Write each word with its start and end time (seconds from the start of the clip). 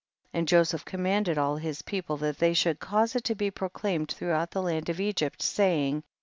And 0.33 0.47
Joseph 0.47 0.83
commanded 0.83 1.37
all 1.37 1.57
his 1.57 1.83
people 1.83 2.17
that 2.17 2.39
they 2.39 2.55
should 2.55 2.79
cause 2.79 3.15
it 3.15 3.23
to 3.25 3.35
be 3.35 3.51
proclaimed 3.51 4.11
throughout 4.11 4.49
the 4.49 4.63
land 4.63 4.89
of 4.89 4.99
Egypt, 4.99 5.43
saying, 5.43 5.99
33. 6.01 6.07